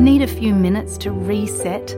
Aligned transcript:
Need 0.00 0.22
a 0.22 0.26
few 0.26 0.54
minutes 0.54 0.98
to 0.98 1.10
reset? 1.10 1.96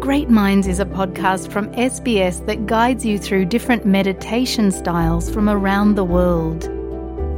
Great 0.00 0.30
Minds 0.30 0.66
is 0.66 0.80
a 0.80 0.84
podcast 0.84 1.50
from 1.50 1.68
SBS 1.72 2.44
that 2.46 2.66
guides 2.66 3.04
you 3.04 3.18
through 3.18 3.46
different 3.46 3.84
meditation 3.84 4.70
styles 4.70 5.30
from 5.30 5.48
around 5.48 5.96
the 5.96 6.04
world. 6.04 6.68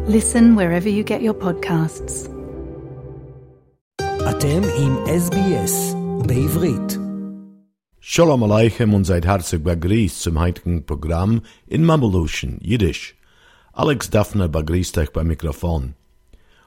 Listen 0.09 0.55
wherever 0.57 0.89
you 0.89 1.03
get 1.03 1.23
your 1.23 1.35
podcasts. 1.35 2.29
אתם 4.31 4.63
עם 4.79 4.97
SBS 5.07 5.95
בעברית. 6.27 6.99
Shalom 8.01 8.43
Aleichem 8.43 8.95
und 8.95 9.05
seid 9.05 9.27
herzlich 9.27 9.63
begrüßt 9.63 10.23
zum 10.23 10.41
heutigen 10.41 10.87
Programm 10.87 11.43
in 11.67 11.85
Mamelution, 11.85 12.59
Jiddisch. 12.61 13.15
Alex 13.73 14.11
Daphne 14.11 14.49
begrüßt 14.49 14.99
euch 14.99 15.13
beim 15.13 15.27
Mikrofon. 15.27 15.95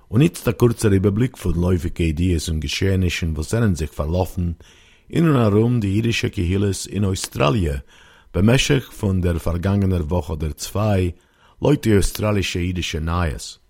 Und 0.09 0.23
jetzt 0.23 0.47
der 0.47 0.55
kurze 0.55 0.89
Überblick 0.89 1.37
von 1.37 1.55
läufigen 1.55 2.07
Ideen 2.07 2.41
und 2.49 2.61
Geschehnissen, 2.61 3.37
was 3.37 3.51
sind 3.51 3.77
sich 3.77 3.91
verlaufen 3.91 4.57
in 5.09 5.29
und 5.29 5.37
herum 5.37 5.81
die 5.81 5.97
jüdische 5.97 6.31
Kehilles 6.31 6.87
in 6.87 7.05
Australien, 7.05 7.83
bemächtig 8.33 8.85
von 8.85 9.21
der 9.21 9.41
vergangenen 9.41 10.11
Woche 10.11 10.35
oder 10.35 10.57
zwei, 10.57 11.15
Leute 11.61 11.99
australische 11.99 12.61
jüdische 12.61 13.01
Neues. 13.01 13.61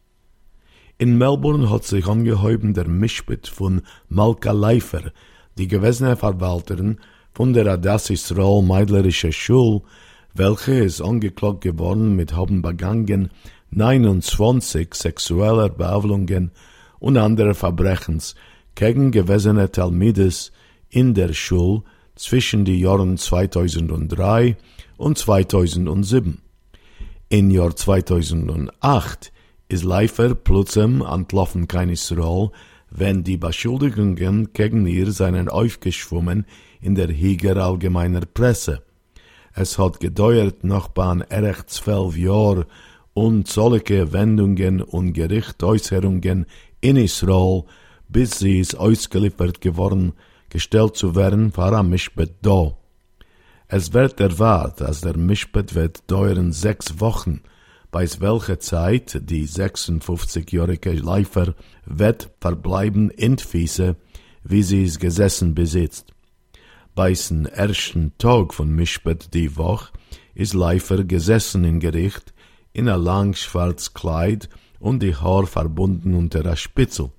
In 0.98 1.18
Melbourne 1.18 1.70
hat 1.70 1.84
sich 1.84 2.06
angehäuben 2.06 2.74
der 2.74 2.88
Mischbit 2.88 3.48
von 3.48 3.82
Malka 4.08 4.52
Leifer, 4.52 5.12
die 5.56 5.68
gewesene 5.68 6.16
Verwalterin 6.16 6.98
von 7.32 7.52
der 7.52 7.66
Adas 7.66 8.10
Israel 8.10 8.62
Meidlerische 8.62 9.32
Schule, 9.32 9.82
welche 10.34 10.74
ist 10.84 11.00
angeklagt 11.00 11.62
geworden 11.62 12.16
mit 12.16 12.34
haben 12.34 12.60
begangen 12.60 13.30
29 13.76 14.94
sexueller 14.94 15.68
Behavlungen 15.68 16.50
und 16.98 17.18
anderer 17.18 17.54
Verbrechens 17.54 18.34
gegen 18.74 19.10
gewesene 19.10 19.70
Talmides 19.70 20.50
in 20.88 21.12
der 21.12 21.34
Schule 21.34 21.82
zwischen 22.14 22.64
die 22.64 22.80
Jahren 22.80 23.18
2003 23.18 24.56
und 24.96 25.18
2007. 25.18 26.38
In 27.28 27.50
Jahr 27.50 27.76
2008 27.76 29.30
ist 29.68 29.84
Leifer 29.84 30.34
plötzlich 30.34 30.84
entlaufen 30.84 31.68
kein 31.68 31.90
Israel, 31.90 32.52
wenn 32.88 33.24
die 33.24 33.36
Beschuldigungen 33.36 34.54
gegen 34.54 34.86
ihr 34.86 35.12
seien 35.12 35.50
aufgeschwommen 35.50 36.46
in 36.80 36.94
der 36.94 37.08
Higer 37.08 37.58
allgemeiner 37.58 38.24
Presse. 38.24 38.82
Es 39.52 39.78
hat 39.78 40.00
gedauert 40.00 40.64
noch 40.64 40.88
bei 40.88 41.18
erich 41.28 41.66
zwölf 41.66 42.16
Jahr 42.16 42.64
und 43.16 43.48
solche 43.48 44.12
Wendungen 44.12 44.82
und 44.82 45.14
Gerichtsäußerungen 45.14 46.44
in 46.82 46.96
Israel, 46.96 47.64
bis 48.10 48.40
sie 48.40 48.60
ist 48.60 48.74
ausgeliefert 48.74 49.62
geworden, 49.62 50.12
gestellt 50.50 50.96
zu 50.96 51.16
werden, 51.16 51.56
war 51.56 51.72
am 51.72 51.88
Mischbet 51.88 52.34
da. 52.42 52.76
Es 53.68 53.94
wird 53.94 54.20
erwartet, 54.20 54.82
dass 54.82 55.00
der 55.00 55.16
Mischbet 55.16 55.74
wird 55.74 56.10
dauern 56.10 56.52
sechs 56.52 57.00
Wochen, 57.00 57.40
bei 57.90 58.06
welcher 58.18 58.60
Zeit 58.60 59.18
die 59.22 59.48
56-jährige 59.48 60.92
Leifer 60.92 61.54
wird 61.86 62.28
verbleiben 62.38 63.08
in 63.08 63.38
Fiese, 63.38 63.96
wie 64.44 64.62
sie 64.62 64.84
es 64.84 64.98
gesessen 64.98 65.54
besitzt. 65.54 66.12
Bei 66.94 67.14
den 67.14 67.46
ersten 67.46 68.12
Tag 68.18 68.52
von 68.52 68.68
Mischbet 68.68 69.32
die 69.32 69.56
Woche 69.56 69.90
ist 70.34 70.52
Leifer 70.52 71.02
gesessen 71.04 71.64
im 71.64 71.80
Gericht 71.80 72.34
in 72.76 72.90
ein 72.90 73.00
lang 73.00 73.34
schwarz 73.34 73.94
Kleid 73.94 74.50
und 74.80 75.02
die 75.02 75.14
Haar 75.14 75.46
verbunden 75.46 76.14
unter 76.14 76.42
der 76.42 76.56
Spitzel. 76.56 77.10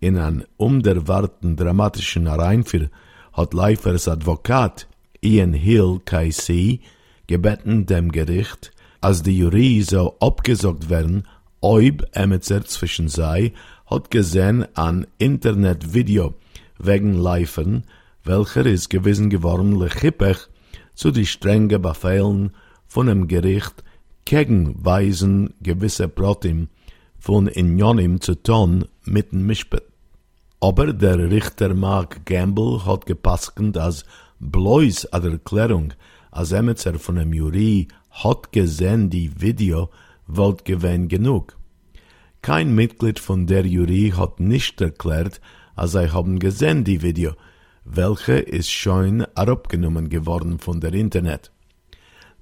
In 0.00 0.18
einem 0.18 0.44
unerwarteten 0.58 1.56
dramatischen 1.56 2.26
Reinfall 2.26 2.90
hat 3.32 3.54
Leifers 3.54 4.06
Advokat 4.06 4.86
Ian 5.22 5.54
Hill 5.54 6.02
KC 6.04 6.80
gebeten 7.26 7.86
dem 7.86 8.12
Gericht, 8.12 8.70
als 9.00 9.22
die 9.22 9.38
Jury 9.38 9.80
so 9.80 10.14
abgesagt 10.20 10.90
werden, 10.90 11.26
ob 11.62 12.04
Emetzer 12.12 12.62
zwischen 12.66 13.08
sei, 13.08 13.54
hat 13.86 14.10
gesehen 14.10 14.66
ein 14.74 15.06
Internetvideo 15.16 16.34
wegen 16.78 17.14
Leifern, 17.14 17.84
welcher 18.24 18.66
ist 18.66 18.90
gewesen 18.90 19.30
geworden 19.30 19.80
lechippech 19.80 20.48
zu 20.94 21.10
die 21.12 21.24
strenge 21.24 21.78
Befehlen 21.78 22.50
von 22.86 23.06
dem 23.06 23.26
Gericht 23.26 23.82
gegen 24.26 24.84
Weisen 24.84 25.54
gewisse 25.62 26.08
Protim 26.08 26.68
von 27.18 27.46
Injonim 27.46 28.20
zu 28.20 28.34
tun 28.34 28.84
mit 29.04 29.30
dem 29.32 29.46
Mischbet. 29.46 29.84
Aber 30.60 30.92
der 30.92 31.30
Richter 31.30 31.74
Mark 31.74 32.26
Gamble 32.26 32.84
hat 32.84 33.06
gepasst, 33.06 33.52
als 33.76 34.04
bloß 34.40 35.06
an 35.12 35.22
der 35.22 35.32
Erklärung, 35.32 35.94
als 36.32 36.52
Emetzer 36.52 36.98
von 36.98 37.16
dem 37.16 37.32
Jury 37.32 37.86
hat 38.10 38.52
gesehen 38.52 39.10
die 39.10 39.30
Video, 39.40 39.90
wollt 40.26 40.64
gewähnt 40.64 41.08
genug. 41.08 41.56
Kein 42.42 42.74
Mitglied 42.74 43.20
von 43.20 43.46
der 43.46 43.64
Jury 43.64 44.12
hat 44.16 44.40
nicht 44.40 44.80
erklärt, 44.80 45.40
als 45.76 45.92
sie 45.92 46.12
haben 46.12 46.40
gesehen 46.40 46.82
die 46.82 47.00
Video, 47.00 47.34
welche 47.84 48.34
ist 48.34 48.72
schon 48.72 49.24
abgenommen 49.36 50.08
geworden 50.08 50.58
von 50.58 50.80
der 50.80 50.94
Internet. 50.94 51.52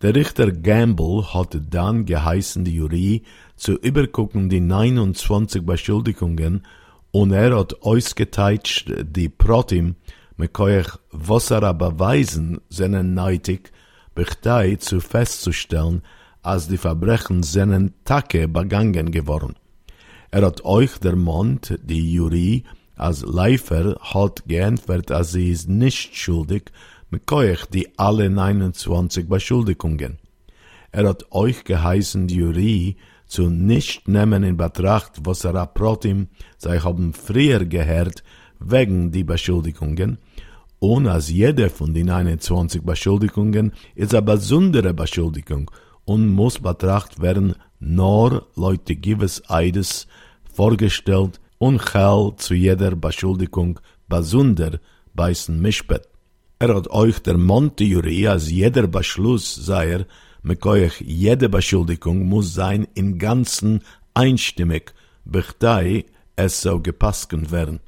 Der 0.04 0.14
Richter 0.14 0.52
Gamble 0.52 1.32
hat 1.32 1.58
dann 1.70 2.04
geheißen, 2.04 2.62
die 2.62 2.76
Jury 2.76 3.22
zu 3.56 3.72
übergucken 3.72 4.50
die 4.50 4.60
29 4.60 5.64
Beschuldigungen 5.64 6.66
und 7.10 7.32
er 7.32 7.56
hat 7.56 7.80
ausgeteilt 7.80 8.84
die 9.02 9.30
Protim, 9.30 9.94
mit 10.36 10.52
koech 10.52 10.88
Wasser 11.10 11.72
beweisen 11.72 12.60
seinen 12.68 13.14
neitig, 13.14 13.72
bechtei 14.14 14.76
zu 14.76 15.00
festzustellen, 15.00 16.02
als 16.42 16.68
die 16.68 16.76
Verbrechen 16.76 17.42
seinen 17.42 17.94
Tage 18.04 18.46
begangen 18.46 19.10
geworden. 19.10 19.54
Er 20.30 20.42
hat 20.42 20.66
euch 20.66 20.98
der 20.98 21.16
Mond, 21.16 21.78
die 21.82 22.12
Jury, 22.12 22.64
als 22.94 23.22
Leifer 23.22 23.96
hat 24.02 24.44
geantwortet, 24.46 25.12
als 25.12 25.32
sie 25.32 25.50
ist 25.50 25.66
nicht 25.66 26.14
schuldig, 26.14 26.72
mit 27.14 27.26
koech 27.26 27.66
die 27.66 27.86
alle 27.96 28.28
29 28.28 29.28
Beschuldigungen. 29.28 30.18
Er 30.90 31.08
hat 31.08 31.30
euch 31.30 31.62
geheißen, 31.62 32.26
die 32.26 32.36
Jury, 32.36 32.96
zu 33.26 33.48
nicht 33.48 34.08
nehmen 34.08 34.42
in 34.42 34.56
Betracht, 34.56 35.20
was 35.24 35.44
er 35.44 35.54
aprotim, 35.54 36.28
sei 36.58 36.78
haben 36.78 37.12
früher 37.12 37.64
gehört, 37.64 38.24
wegen 38.58 39.12
die 39.12 39.24
Beschuldigungen, 39.24 40.18
und 40.80 41.06
als 41.06 41.30
jede 41.30 41.70
von 41.70 41.94
den 41.94 42.10
21 42.10 42.82
Beschuldigungen 42.82 43.72
ist 43.94 44.12
eine 44.12 44.22
besondere 44.22 44.92
Beschuldigung 44.92 45.70
und 46.04 46.28
muss 46.28 46.58
betrachtet 46.58 47.22
werden, 47.22 47.54
nur 47.78 48.48
Leute 48.56 48.94
Gives 48.96 49.42
Eides 49.48 50.06
vorgestellt 50.52 51.40
und 51.58 51.94
hell 51.94 52.32
zu 52.36 52.54
jeder 52.54 52.96
Beschuldigung 52.96 53.80
besonder 54.08 54.80
beißen 55.14 55.58
Mischbet. 55.60 56.13
Er 56.58 56.74
hat 56.74 56.88
euch 56.88 57.18
der 57.20 57.36
Monte 57.36 57.84
als 58.30 58.50
jeder 58.50 58.86
Beschluss 58.86 59.54
sei 59.54 59.90
er, 59.90 60.06
mit 60.42 60.64
euch 60.66 61.00
jede 61.00 61.48
Beschuldigung 61.48 62.26
muss 62.26 62.54
sein 62.54 62.86
in 62.94 63.18
ganzen 63.18 63.82
einstimmig, 64.12 64.92
bechtei 65.24 66.04
es 66.36 66.60
so 66.60 66.80
gepasken 66.80 67.50
werden. 67.50 67.80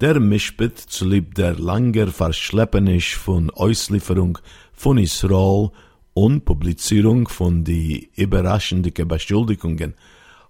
Der 0.00 0.18
Mischbet 0.18 0.78
zulieb 0.78 1.34
der 1.36 1.54
langer 1.54 2.08
Verschleppenisch 2.08 3.16
von 3.16 3.50
Auslieferung 3.50 4.38
von 4.72 4.98
Israel 4.98 5.70
und 6.14 6.44
Publizierung 6.44 7.28
von 7.28 7.64
die 7.64 8.10
überraschenden 8.16 9.08
Beschuldigungen 9.08 9.94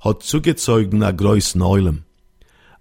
hat 0.01 0.23
zugezeugen 0.23 1.03
a 1.03 1.13
groß 1.13 1.55
Neulem. 1.55 2.05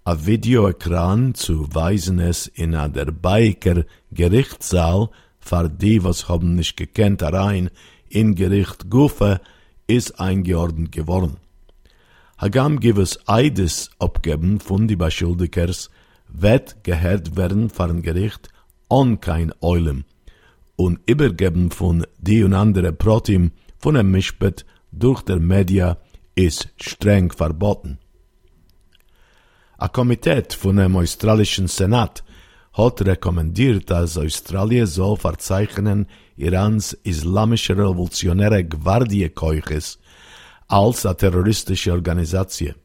A 0.04 0.16
Videoekran 0.26 1.32
zu 1.34 1.72
weisen 1.72 2.18
es 2.18 2.48
in 2.48 2.74
a 2.74 2.88
der 2.88 3.12
Biker 3.12 3.84
Gerichtssaal, 4.10 5.10
für 5.38 5.68
die, 5.68 6.02
was 6.02 6.28
haben 6.28 6.56
nicht 6.56 6.76
gekannt, 6.76 7.22
rein 7.22 7.70
in 8.08 8.34
Gericht 8.34 8.90
Gufe, 8.90 9.40
ist 9.86 10.18
eingeordnet 10.18 10.90
geworden. 10.90 11.36
Hagam 12.36 12.80
es 12.82 13.28
Eides 13.28 13.90
abgeben 14.00 14.58
von 14.58 14.88
die 14.88 14.96
Beschuldigers, 14.96 15.88
wird 16.26 16.82
gehört 16.82 17.36
werden 17.36 17.70
vor 17.70 17.88
ein 17.88 18.02
Gericht 18.02 18.48
an 18.88 19.20
kein 19.20 19.52
Eulem 19.60 20.04
und 20.74 20.98
übergeben 21.06 21.70
von 21.70 22.04
die 22.18 22.42
und 22.42 22.54
andere 22.54 22.92
Protim 22.92 23.52
von 23.78 23.96
einem 23.96 24.10
Mischbet 24.10 24.66
durch 24.90 25.22
der 25.22 25.38
Media 25.38 25.96
ist 26.34 26.70
streng 26.80 27.30
verboten. 27.30 28.00
A 29.82 29.88
Komitee 29.88 30.44
von 30.56 30.76
dem 30.76 30.96
australischen 30.96 31.66
Senat 31.66 32.22
hat 32.72 33.02
rekommendiert, 33.02 33.90
dass 33.90 34.16
Australien 34.16 34.86
soll 34.86 35.16
verzeichnen 35.16 36.06
Irans 36.36 36.92
islamische 37.02 37.76
revolutionäre 37.76 38.62
Gwardie 38.62 39.28
Keuches 39.30 39.98
als 40.68 41.04
a 41.04 41.14
terroristische 41.14 41.90
Organisation. 41.90 42.76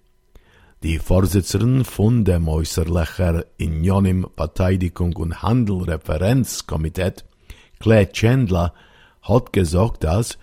Die 0.82 0.98
Vorsitzerin 0.98 1.86
von 1.86 2.26
dem 2.26 2.48
äußerlicher 2.48 3.46
Unionim 3.62 4.26
Verteidigung 4.36 5.16
und 5.18 5.44
Handel 5.44 5.84
Referenzkomitee, 5.84 7.14
Claire 7.80 8.12
Chandler, 8.12 8.74
hat 9.22 9.54
gesagt, 9.54 10.04
dass 10.04 10.40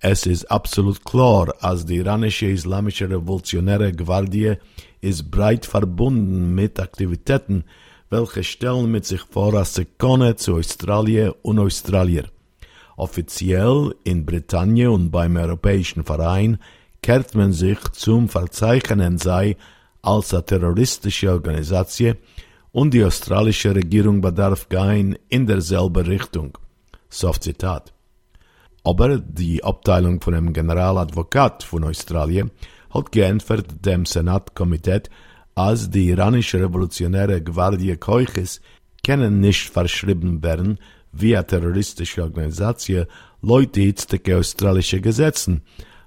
es 0.00 0.24
ist 0.24 0.50
absolut 0.50 1.04
klar, 1.04 1.52
als 1.60 1.84
die 1.84 1.96
iranische 1.96 2.46
islamische 2.46 3.10
revolutionäre 3.10 3.92
Gwardie 3.92 4.56
ist 5.00 5.30
breit 5.30 5.66
verbunden 5.66 6.54
mit 6.54 6.78
Aktivitäten, 6.80 7.64
welche 8.10 8.42
stellen 8.44 8.90
mit 8.90 9.06
sich 9.06 9.22
vor 9.22 9.54
als 9.54 9.74
Sekone 9.74 10.36
zu 10.36 10.56
Australien 10.56 11.32
und 11.42 11.58
Australier. 11.58 12.24
Offiziell 12.96 13.94
in 14.04 14.26
Britannien 14.26 14.88
und 14.90 15.10
beim 15.10 15.36
Europäischen 15.36 16.04
Verein 16.04 16.58
kehrt 17.02 17.34
man 17.34 17.52
sich 17.52 17.78
zum 17.92 18.28
Verzeichnen 18.28 19.16
sei 19.16 19.56
als 20.02 20.34
eine 20.34 20.44
terroristische 20.44 21.30
Organisation 21.30 22.16
und 22.72 22.92
die 22.94 23.04
australische 23.04 23.74
Regierung 23.74 24.20
bedarf 24.20 24.68
gehen 24.68 25.16
in 25.28 25.46
derselbe 25.46 26.06
Richtung. 26.06 26.58
Soft 27.08 27.44
Zitat. 27.44 27.92
Aber 28.84 29.18
die 29.18 29.62
Abteilung 29.62 30.20
von 30.20 30.34
dem 30.34 30.52
Generaladvokat 30.52 31.62
von 31.62 31.84
Australien 31.84 32.50
hat 32.90 33.12
geantwortet 33.12 33.84
dem 33.84 34.04
Senatkomitee, 34.04 35.02
als 35.54 35.90
die 35.90 36.08
iranische 36.08 36.60
revolutionäre 36.60 37.42
Gwardie 37.42 37.96
Keuches 37.96 38.60
können 39.04 39.40
nicht 39.40 39.68
verschrieben 39.68 40.42
werden 40.42 40.78
wie 41.12 41.36
eine 41.36 41.46
terroristische 41.46 42.22
Organisation 42.22 43.06
Leute 43.42 43.80
hitzige 43.80 44.36
australische 44.38 45.00
Gesetzen, 45.00 45.62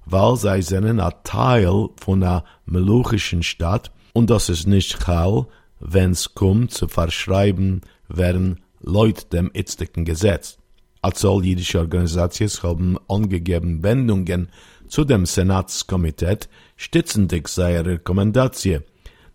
weil 0.05 0.37
sie 0.37 0.61
sind 0.61 0.99
ein 0.99 1.13
Teil 1.23 1.89
von 1.99 2.23
einer 2.23 2.43
meluchischen 2.65 3.43
Stadt 3.43 3.91
und 4.13 4.29
das 4.29 4.49
ist 4.49 4.67
nicht 4.67 5.07
hell, 5.07 5.45
wenn's 5.79 6.33
kommt 6.35 6.71
zu 6.71 6.87
verschreiben 6.87 7.81
werden 8.07 8.61
Leute 8.81 9.25
dem 9.25 9.51
hitzigen 9.53 10.05
Gesetz. 10.05 10.57
Als 11.01 11.25
all 11.25 11.43
jüdische 11.43 11.79
Organisationen 11.79 12.63
haben 12.63 12.97
angegeben 13.09 13.83
Wendungen 13.83 14.49
zu 14.93 15.05
dem 15.05 15.25
Senatskomitee, 15.25 16.37
stützendig 16.75 17.47
seine 17.47 17.83
Rekommendation. 17.83 18.83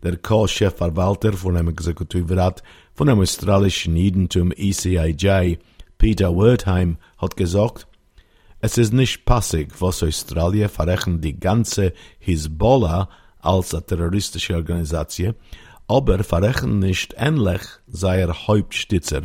Der 0.04 0.16
Co-Chefverwalter 0.16 1.32
von 1.32 1.56
dem 1.56 1.68
Exekutivrat 1.68 2.62
von 2.94 3.08
dem 3.08 3.18
australischen 3.18 3.96
Judentum 3.96 4.52
ECIJ, 4.52 5.58
Peter 5.98 6.30
Wertheim, 6.36 6.96
hat 7.16 7.36
gesagt, 7.36 7.88
es 8.60 8.78
ist 8.78 8.92
nicht 8.92 9.24
passig, 9.24 9.72
was 9.80 10.04
Australien 10.04 10.68
verrechnet 10.68 11.24
die 11.24 11.40
ganze 11.40 11.92
Hisbollah 12.20 13.08
als 13.40 13.74
eine 13.74 13.84
terroristische 13.84 14.54
Organisation, 14.54 15.34
aber 15.88 16.22
verrechnet 16.22 16.74
nicht 16.74 17.16
ähnlich 17.18 17.62
seiner 17.88 18.46
Hauptstützer 18.46 19.22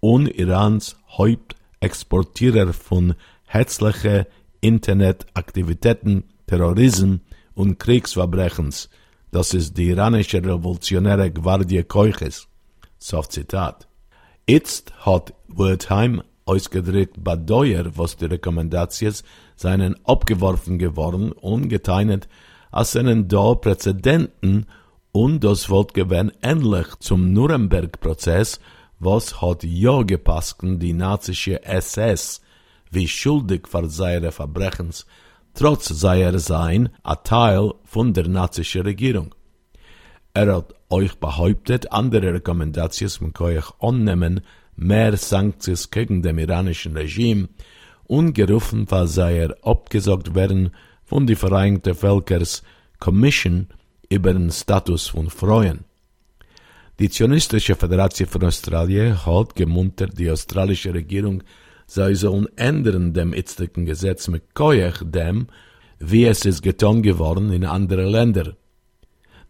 und 0.00 0.26
Irans 0.26 0.96
Hauptexportierer 1.16 2.72
von 2.72 3.14
hetzlichen 3.46 4.26
Internetaktivitäten, 4.60 6.24
Terrorismus 6.46 7.20
und 7.54 7.78
Kriegsverbrechens. 7.78 8.88
Das 9.30 9.54
ist 9.54 9.76
die 9.76 9.88
iranische 9.88 10.38
revolutionäre 10.38 11.30
Gwardie 11.30 11.84
Keuches. 11.84 12.48
Soft 12.98 13.32
Zitat. 13.32 13.86
Jetzt 14.48 14.92
hat 15.06 15.34
Wertheim 15.46 16.22
ausgedrückt 16.44 17.22
Badeuer, 17.22 17.96
was 17.96 18.16
die 18.16 18.24
Rekommendations 18.24 19.22
seien 19.54 19.94
abgeworfen 20.04 20.78
geworden 20.78 21.32
und 21.32 21.68
geteinet, 21.68 22.28
als 22.72 22.92
seinen 22.92 23.28
da 23.28 23.54
Präzedenten 23.54 24.66
und 25.12 25.44
das 25.44 25.70
Wort 25.70 25.94
gewinn 25.94 26.32
ähnlich 26.42 26.88
zum 26.98 27.32
Nuremberg-Prozess, 27.32 28.60
was 28.98 29.40
hat 29.40 29.62
ja 29.64 30.02
gepassten 30.02 30.78
die 30.78 30.92
nazische 30.92 31.62
SS 31.62 32.40
wie 32.90 33.08
schuldig 33.08 33.68
für 33.68 33.88
seine 33.88 34.32
Verbrechens, 34.32 35.06
trotz 35.54 35.88
seiner 35.88 36.38
sein 36.38 36.90
a 37.02 37.16
Teil 37.16 37.72
von 37.84 38.12
der 38.12 38.28
nazische 38.28 38.84
Regierung. 38.84 39.34
Er 40.34 40.54
hat 40.54 40.74
euch 40.90 41.14
behauptet, 41.16 41.92
andere 41.92 42.34
Rekommendations 42.34 43.20
kann 43.34 43.46
euch 43.46 43.70
annehmen, 43.80 44.42
mehr 44.76 45.16
Sanktions 45.16 45.90
gegen 45.90 46.22
dem 46.22 46.38
iranischen 46.38 46.96
Regime 46.96 47.48
und 48.04 48.34
gerufen, 48.34 48.90
weil 48.90 49.06
sei 49.06 49.38
er 49.38 49.56
abgesagt 49.62 50.34
werden 50.34 50.70
von 51.04 51.26
die 51.26 51.36
Vereinigten 51.36 51.94
Völkers 51.94 52.62
Commission 52.98 53.68
über 54.08 54.32
den 54.32 54.50
Status 54.50 55.08
von 55.08 55.30
Frauen. 55.30 55.84
Die 56.98 57.08
Zionistische 57.08 57.76
Föderation 57.76 58.28
von 58.28 58.44
Australien 58.44 59.24
hat 59.24 59.54
gemuntert 59.54 60.18
die 60.18 60.30
australische 60.30 60.92
Regierung, 60.92 61.42
sei 61.90 62.14
sollen 62.14 62.46
ändern 62.56 63.12
dem 63.14 63.32
jetzigen 63.34 63.84
Gesetz 63.84 64.28
mit 64.28 64.54
Koyach 64.54 65.02
dem, 65.04 65.48
wie 65.98 66.24
es 66.24 66.44
ist 66.44 66.62
getan 66.62 67.02
geworden 67.02 67.52
in 67.52 67.64
andere 67.64 68.08
Länder. 68.08 68.56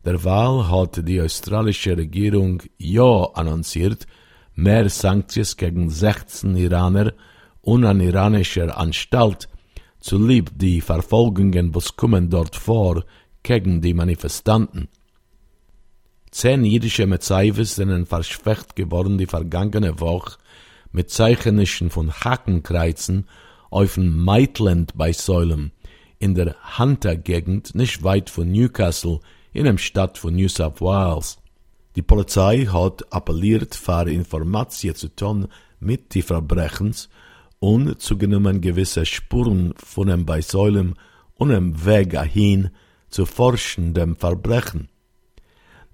Derweil 0.06 0.70
hat 0.70 1.06
die 1.06 1.20
australische 1.20 1.98
Regierung 1.98 2.62
ja 2.78 3.24
annonciert, 3.34 4.06
mehr 4.54 4.88
Sanktions 4.88 5.58
gegen 5.58 5.90
16 5.90 6.56
Iraner 6.56 7.12
und 7.60 7.84
an 7.84 8.00
iranischer 8.00 8.74
Anstalt 8.78 9.46
zulieb 10.00 10.50
die 10.54 10.80
Verfolgungen, 10.80 11.74
was 11.74 11.94
kommen 11.94 12.30
dort 12.30 12.56
vor, 12.56 13.04
gegen 13.42 13.82
die 13.82 13.92
Manifestanten. 13.92 14.88
Zehn 16.30 16.64
jüdische 16.64 17.06
Mezaiwes 17.06 17.74
sind 17.74 18.06
verschwächt 18.06 18.76
geworden 18.76 19.18
die 19.18 19.26
vergangene 19.26 20.00
Woche 20.00 20.38
mit 20.92 21.10
Zeichnischen 21.10 21.90
von 21.90 22.12
Hakenkreuzen 22.12 23.26
auf 23.70 23.94
dem 23.94 24.16
Maitland 24.24 24.96
bei 24.96 25.12
Säulem 25.12 25.70
in 26.18 26.34
der 26.34 26.56
Hunter-Gegend 26.78 27.74
nicht 27.74 28.02
weit 28.02 28.30
von 28.30 28.50
Newcastle 28.50 29.20
in 29.52 29.64
der 29.64 29.78
Stadt 29.78 30.18
von 30.18 30.34
New 30.34 30.48
South 30.48 30.80
Wales. 30.80 31.38
Die 31.96 32.02
Polizei 32.02 32.66
hat 32.66 33.12
appelliert, 33.12 33.74
für 33.74 34.08
Informationen 34.10 34.94
zu 34.94 35.08
tun 35.08 35.48
mit 35.80 36.14
die 36.14 36.22
Verbrechens 36.22 37.08
und 37.58 38.00
zugenommen 38.00 38.60
gewisse 38.60 39.06
Spuren 39.06 39.74
von 39.76 40.08
dem 40.08 40.26
bei 40.26 40.40
Säulem 40.40 40.94
und 41.34 41.48
dem 41.48 41.84
Weg 41.84 42.10
dahin 42.10 42.70
zu 43.08 43.26
forschen 43.26 43.94
dem 43.94 44.16
Verbrechen. 44.16 44.88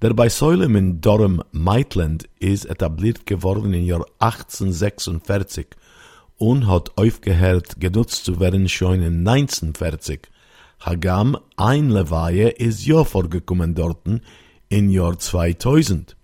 Der 0.03 0.13
bei 0.13 0.29
Säulem 0.29 0.77
in 0.77 1.01
Durham 1.01 1.43
Maitland 1.53 2.29
ist 2.39 2.67
etabliert 2.67 3.25
geworden 3.25 3.73
im 3.73 3.87
Jahr 3.87 4.05
1846 4.19 5.69
und 6.37 6.67
hat 6.67 6.99
aufgehört 6.99 7.81
genutzt 7.81 8.27
zu 8.27 8.39
werden 8.39 8.69
schon 8.69 9.01
in 9.01 9.27
1940. 9.27 10.29
Hagam 10.81 11.39
ein 11.57 11.89
Levaie 11.89 12.51
ist 12.51 12.85
ja 12.85 13.05
vorgekommen 13.05 13.75
dorten 13.75 14.21
im 14.69 14.91
Jahr 14.91 15.19
2000. 15.19 16.15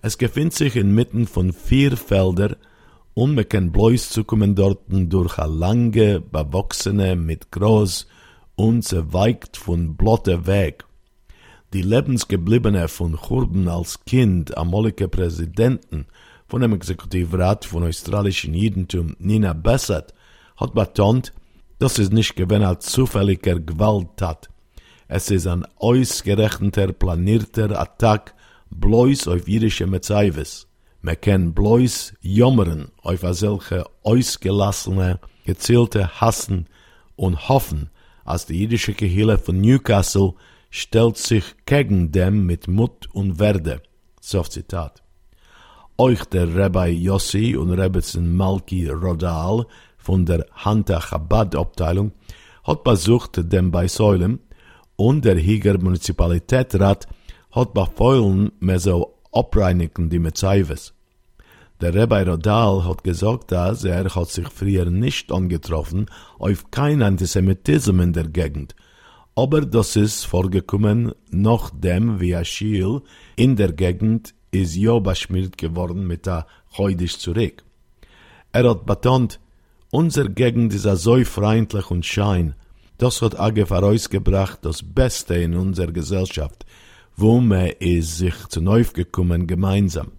Es 0.00 0.16
befindet 0.16 0.54
sich 0.54 0.76
inmitten 0.76 1.26
von 1.26 1.52
vier 1.52 1.96
Felder 1.96 2.56
und 3.14 3.34
man 3.34 3.48
kann 3.48 3.72
bloß 3.72 4.10
zukommen 4.10 4.54
dorten 4.54 5.10
durch 5.10 5.36
a 5.40 5.46
lange, 5.46 6.20
bewachsene, 6.20 7.16
mit 7.16 7.50
groß 7.50 8.06
und 8.54 8.82
zerweigt 8.82 9.56
von 9.56 9.96
blotter 9.96 10.46
Weg. 10.46 10.84
Die 11.74 11.82
Lebensgebliebene 11.82 12.86
von 12.86 13.16
Churben 13.16 13.66
als 13.66 14.04
Kind 14.04 14.56
amolige 14.56 15.08
Präsidenten 15.08 16.06
von 16.46 16.60
dem 16.60 16.72
Exekutivrat 16.72 17.64
von 17.64 17.82
australischen 17.82 18.54
Judentum 18.54 19.16
Nina 19.18 19.54
Bessert 19.54 20.14
hat 20.56 20.72
betont, 20.72 21.32
dass 21.80 21.98
es 21.98 22.12
nicht 22.12 22.36
gewinn 22.36 22.62
als 22.62 22.86
zufälliger 22.86 23.58
Gewalttat. 23.58 24.50
Es 25.08 25.32
ist 25.32 25.48
ein 25.48 25.66
ausgerechneter, 25.78 26.92
planierter 26.92 27.80
Attack 27.80 28.34
bloß 28.70 29.26
auf 29.26 29.48
jüdische 29.48 29.88
Mezaiwes. 29.88 30.68
Man 31.02 31.20
kann 31.20 31.54
bloß 31.54 32.14
jammern 32.20 32.92
auf 33.02 33.24
solche 33.32 33.84
ausgelassene, 34.04 35.18
gezielte 35.44 36.20
Hassen 36.20 36.68
und 37.16 37.48
hoffen, 37.48 37.90
als 38.24 38.46
die 38.46 38.60
jüdische 38.60 38.94
Gehille 38.94 39.38
von 39.38 39.60
Newcastle 39.60 40.34
stellt 40.76 41.16
sich 41.16 41.44
gegen 41.66 42.10
dem 42.10 42.46
mit 42.46 42.66
Mut 42.66 43.08
und 43.12 43.38
Werde. 43.38 43.80
So 44.20 44.42
Zitat. 44.42 45.04
Euch 45.96 46.24
der 46.24 46.52
Rabbi 46.52 46.90
Yossi 46.90 47.54
und 47.56 47.70
Rebbetzin 47.70 48.34
Malki 48.34 48.88
Rodal 48.88 49.66
von 49.98 50.26
der 50.26 50.44
Hanta 50.52 50.98
Chabad 50.98 51.54
Abteilung 51.54 52.10
hat 52.64 52.82
besucht 52.82 53.52
dem 53.52 53.70
bei 53.70 53.86
Säulem 53.86 54.40
und 54.96 55.24
der 55.24 55.38
Higer 55.38 55.78
Municipalitätrat 55.78 57.06
hat 57.52 57.72
befeuillen 57.72 58.50
mehr 58.58 58.80
so 58.80 59.14
abreinigen 59.30 60.10
die 60.10 60.18
Mezaiwes. 60.18 60.92
Der 61.80 61.94
Rabbi 61.94 62.22
Rodal 62.22 62.84
hat 62.84 63.04
gesagt, 63.04 63.52
dass 63.52 63.84
er 63.84 64.12
hat 64.12 64.28
sich 64.28 64.48
früher 64.48 64.86
nicht 64.86 65.30
angetroffen 65.30 66.06
auf 66.40 66.72
kein 66.72 67.00
Antisemitismus 67.00 68.06
in 68.06 68.12
der 68.12 68.26
Gegend, 68.26 68.74
aber 69.34 69.62
das 69.62 69.96
ist 69.96 70.24
vorgekommen, 70.24 71.12
nachdem 71.30 72.20
wie 72.20 72.36
Achille 72.36 73.02
in 73.36 73.56
der 73.56 73.72
Gegend 73.72 74.34
ist 74.50 74.76
ja 74.76 74.98
beschmiert 74.98 75.58
geworden 75.58 76.06
mit 76.06 76.26
der 76.26 76.46
Heudisch 76.78 77.18
zurück. 77.18 77.64
Er 78.52 78.70
hat 78.70 78.86
betont, 78.86 79.40
unser 79.90 80.28
Gegend 80.28 80.72
ist 80.72 80.82
so 80.82 81.22
freundlich 81.24 81.90
und 81.90 82.06
schein. 82.06 82.54
Das 82.98 83.22
hat 83.22 83.38
Agef 83.38 83.70
herausgebracht, 83.70 84.60
das 84.62 84.82
Beste 84.82 85.34
in 85.34 85.54
unserer 85.54 85.90
Gesellschaft, 85.90 86.64
wo 87.16 87.40
man 87.40 87.70
ist 87.80 88.18
sich 88.18 88.34
zu 88.48 88.60
neu 88.60 88.84
gekommen 88.84 89.48
gemeinsam. 89.48 90.12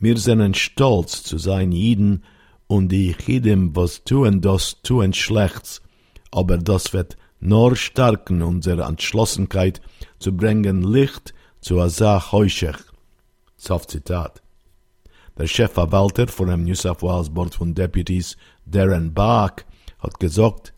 Wir 0.00 0.16
sind 0.16 0.56
stolz 0.56 1.22
zu 1.22 1.38
sein 1.38 1.70
Jiden 1.70 2.24
und 2.66 2.88
die 2.90 3.14
Chidim, 3.14 3.76
was 3.76 4.02
tun 4.02 4.40
das, 4.40 4.82
tun 4.82 5.12
schlechts, 5.12 5.82
aber 6.32 6.58
das 6.58 6.92
wird 6.92 7.16
nur 7.40 7.74
stärken 7.76 8.42
unsere 8.42 8.82
Entschlossenheit 8.82 9.80
zu 10.18 10.36
bringen 10.36 10.82
Licht 10.82 11.34
zu 11.60 11.80
Asach 11.80 12.32
Heuschech. 12.32 12.76
Sof 13.56 13.86
Zitat. 13.86 14.42
Der 15.36 15.46
Chefverwalter 15.46 16.28
von 16.28 16.48
dem 16.48 16.64
New 16.64 16.74
South 16.74 17.02
Wales 17.02 17.30
Board 17.30 17.54
von 17.54 17.74
Deputies, 17.74 18.36
Darren 18.66 19.14
Bach, 19.14 19.56
hat 19.98 20.20
gesagt, 20.20 20.74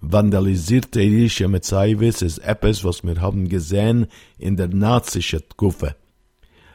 vandalisierte 0.00 1.00
jüdische 1.00 1.46
Metzaiwis 1.46 2.22
ist 2.22 2.38
etwas, 2.38 2.84
was 2.84 3.04
wir 3.04 3.20
haben 3.20 3.48
gesehen 3.48 4.06
in 4.38 4.56
der 4.56 4.68
nazische 4.68 5.40
Tkufe. 5.48 5.94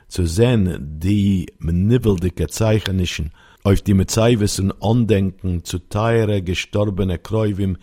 Zu 0.08 0.26
sehen, 0.26 1.00
die 1.00 1.48
meniveldicke 1.60 2.48
Zeichnischen 2.48 3.32
auf 3.64 3.82
die 3.82 3.94
Metzaiwissen 3.94 4.72
andenken 4.82 5.66
zu 5.66 5.80
teure 5.80 6.42
gestorbene 6.42 7.20
Kräuvim 7.20 7.78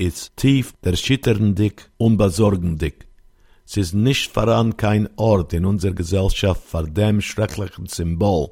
ist 0.00 0.34
tief 0.36 0.72
erschütterndig 0.80 1.90
und 1.98 2.16
besorgendig. 2.16 3.06
Es 3.66 3.76
ist 3.76 3.92
nicht 3.92 4.32
voran 4.32 4.76
kein 4.78 5.10
Ort 5.16 5.52
in 5.52 5.66
unserer 5.66 5.92
Gesellschaft 5.92 6.62
vor 6.64 6.84
dem 6.84 7.20
schrecklichen 7.20 7.86
Symbol. 7.86 8.50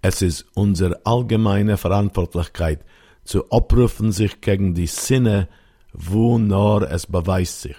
Es 0.00 0.22
ist 0.22 0.46
unsere 0.54 1.04
allgemeine 1.04 1.76
Verantwortlichkeit, 1.76 2.84
zu 3.24 3.50
abrufen 3.50 4.12
sich 4.12 4.40
gegen 4.40 4.72
die 4.72 4.86
Sinne, 4.86 5.48
wo 5.92 6.38
nur 6.38 6.88
es 6.88 7.06
beweist 7.06 7.62
sich. 7.62 7.76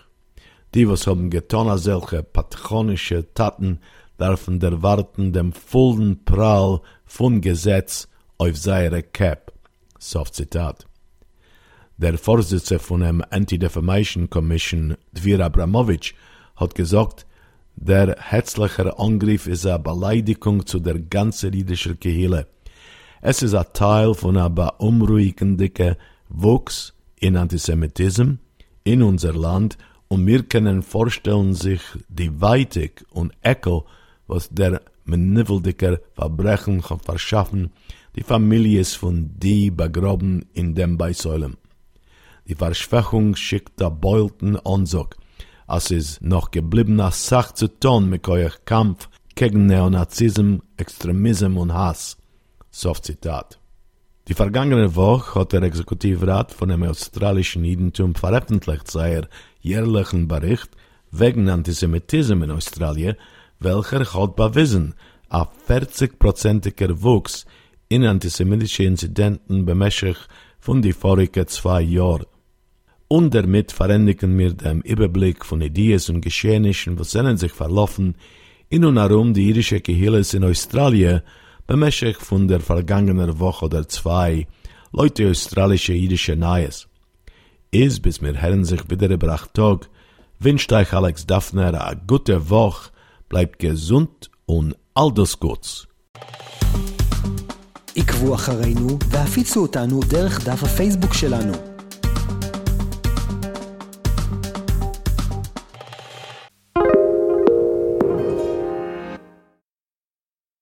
Die, 0.76 0.88
was 0.88 1.08
haben 1.08 1.30
getan 1.30 1.78
solche 1.78 2.24
patronische 2.24 3.34
Taten, 3.34 3.80
dürfen 4.20 4.60
der 4.60 4.84
warten 4.84 5.32
dem 5.32 5.54
vollen 5.54 6.24
Prall 6.26 6.82
von 7.06 7.40
Gesetz 7.40 8.10
auf 8.38 8.58
seine 8.58 9.02
Cap. 9.02 9.54
Soft 9.98 10.36
Zitat. 10.36 10.91
Der 12.02 12.18
Vorsitzende 12.18 12.80
von 12.80 13.02
dem 13.02 13.24
Anti-Defamation 13.30 14.28
Commission, 14.28 14.98
Dvir 15.14 15.40
Abramovic, 15.40 16.16
hat 16.56 16.74
gesagt, 16.74 17.28
der 17.76 18.16
herzliche 18.18 18.98
Angriff 18.98 19.46
ist 19.46 19.68
eine 19.68 19.78
Beleidigung 19.78 20.66
zu 20.66 20.80
der 20.80 20.98
ganzen 20.98 21.54
jüdischen 21.54 22.00
Kehle. 22.00 22.48
Es 23.22 23.44
ist 23.44 23.54
ein 23.54 23.68
Teil 23.74 24.16
von 24.16 24.36
einer 24.36 24.50
beunruhigenden 24.50 25.96
Wuchs 26.28 26.96
in 27.20 27.38
Antisemitismus 27.38 28.40
in 28.84 29.04
unser 29.04 29.34
Land 29.34 29.78
und 30.08 30.26
wir 30.26 30.42
können 30.42 30.82
vorstellen 30.82 31.54
sich 31.54 31.82
die 32.10 32.42
Weitig 32.42 33.06
und 33.12 33.32
Echo, 33.44 33.86
was 34.26 34.50
der 34.50 34.82
meniveldiker 35.06 36.00
Verbrechen 36.16 36.82
kann 36.82 37.00
verschaffen, 37.00 37.70
die 38.16 38.76
ist 38.76 38.96
von 38.96 39.30
die 39.38 39.70
begraben 39.70 40.48
in 40.54 40.74
dem 40.74 40.98
Beisäulen. 40.98 41.58
Die 42.46 42.56
Verschwächung 42.56 43.36
schickt 43.36 43.80
der 43.80 43.92
Beulten 43.92 44.58
Ansog, 44.58 45.18
als 45.68 45.92
es 45.92 46.20
noch 46.22 46.52
gebliebener 46.52 47.12
Sach 47.12 47.52
zu 47.52 47.68
tun 47.68 48.10
mit 48.10 48.28
euer 48.28 48.52
Kampf 48.66 49.10
gegen 49.36 49.68
Neonazism, 49.68 50.58
Extremism 50.78 51.58
und 51.58 51.74
Hass. 51.74 52.18
Soft 52.72 53.06
Zitat. 53.06 53.60
Die 54.28 54.34
vergangene 54.34 54.96
Woche 54.96 55.40
hat 55.40 55.54
der 55.54 55.64
Exekutivrat 55.64 56.52
von 56.52 56.70
dem 56.70 56.84
australischen 56.84 57.66
Judentum 57.66 58.16
veröffentlicht 58.16 58.90
seinen 58.90 59.28
jährlichen 59.62 60.28
Bericht 60.28 60.70
wegen 61.12 61.50
Antisemitismus 61.50 62.44
in 62.44 62.52
Australien, 62.52 63.16
welcher 63.60 64.14
hat 64.14 64.36
bewiesen, 64.36 64.96
a 65.30 65.48
40-prozentiger 65.68 67.02
Wuchs 67.02 67.46
in 67.88 68.06
antisemitische 68.06 68.84
Inzidenten 68.84 69.66
bemäßig 69.66 70.18
von 70.60 70.82
die 70.82 70.94
vorigen 70.94 71.48
zwei 71.48 71.82
Jahren 71.82 72.31
Und 73.11 73.35
damit 73.35 73.71
verändigen 73.71 74.37
wir 74.37 74.53
den 74.53 74.81
Überblick 74.81 75.45
von 75.45 75.61
Ideen 75.61 76.01
und 76.09 76.21
Geschehnissen, 76.23 76.99
was 76.99 77.13
sind 77.13 77.39
sich 77.39 77.53
verlaufen, 77.53 78.17
in 78.69 78.85
und 78.85 78.99
herum 78.99 79.33
die 79.33 79.49
irische 79.49 79.81
Gehilles 79.81 80.35
in 80.35 80.45
Australien, 80.45 81.23
bemäßig 81.67 82.17
von 82.17 82.49
der 82.49 82.61
vergangenen 82.61 83.39
Woche 83.39 83.67
oder 83.67 83.89
zwei, 83.89 84.47
Leute 84.93 85.31
australische 85.31 85.93
irische 85.93 86.37
Neues. 86.37 86.89
Is, 87.71 88.01
bis 88.01 88.21
mir 88.21 88.35
Herren 88.35 88.65
sich 88.65 88.89
wieder 88.91 89.09
überbracht 89.09 89.55
Tag, 89.55 89.89
wünscht 90.41 90.73
euch 90.73 90.93
Alex 90.93 91.27
Daphner 91.27 91.75
a 91.81 91.95
gute 91.95 92.51
Woche, 92.51 92.91
bleibt 93.29 93.59
gesund 93.59 94.31
und 94.47 94.75
all 94.95 95.13
das 95.13 95.39
Gutes. 95.39 95.87
עקבו 97.97 98.35
אחרינו 98.35 98.99
והפיצו 99.11 99.63
אותנו 99.63 100.01
דרך 100.09 100.45
דף 100.45 100.63
הפייסבוק 100.63 101.15
שלנו. 101.15 101.70